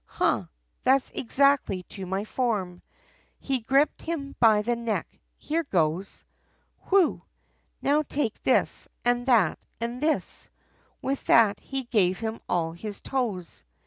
[0.07, 0.49] "Ha!
[0.83, 2.81] that's exactly to my form!"
[3.39, 6.25] He gripped him by the neck, "Here goes!
[6.89, 7.21] Whew!
[7.83, 8.87] now take this!
[9.05, 10.49] and that, and this,"
[11.03, 13.63] With that, he gave him all his toes.